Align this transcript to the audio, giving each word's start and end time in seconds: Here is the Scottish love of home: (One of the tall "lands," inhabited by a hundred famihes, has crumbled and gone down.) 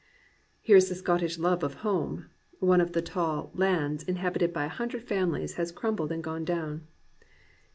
Here 0.61 0.77
is 0.77 0.89
the 0.89 0.95
Scottish 0.95 1.37
love 1.37 1.61
of 1.61 1.75
home: 1.85 2.25
(One 2.59 2.81
of 2.81 2.93
the 2.93 3.03
tall 3.03 3.51
"lands," 3.53 4.01
inhabited 4.01 4.51
by 4.51 4.65
a 4.65 4.67
hundred 4.67 5.05
famihes, 5.05 5.57
has 5.57 5.71
crumbled 5.71 6.11
and 6.11 6.23
gone 6.23 6.43
down.) 6.43 6.87